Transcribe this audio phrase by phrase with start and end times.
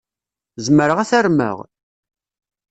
[0.65, 1.57] Zemreɣ ad t-armeɣ?